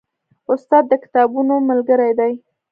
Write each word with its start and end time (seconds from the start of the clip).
استاد 0.53 0.83
د 0.91 0.93
کتابونو 1.03 1.53
ملګری 1.69 2.11
دی. 2.19 2.33